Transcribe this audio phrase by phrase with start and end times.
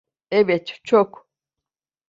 [0.31, 1.29] Evet, çok.